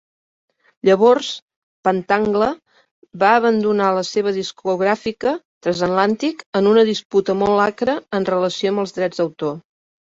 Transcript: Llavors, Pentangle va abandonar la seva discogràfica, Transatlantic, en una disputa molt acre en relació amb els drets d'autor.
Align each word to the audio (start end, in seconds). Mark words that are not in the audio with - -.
Llavors, 0.87 1.27
Pentangle 1.87 2.47
va 3.25 3.35
abandonar 3.41 3.91
la 3.99 4.05
seva 4.13 4.35
discogràfica, 4.41 5.37
Transatlantic, 5.69 6.43
en 6.63 6.75
una 6.75 6.89
disputa 6.93 7.41
molt 7.45 7.67
acre 7.73 8.01
en 8.21 8.29
relació 8.37 8.75
amb 8.77 8.85
els 8.89 9.01
drets 9.01 9.25
d'autor. 9.25 9.59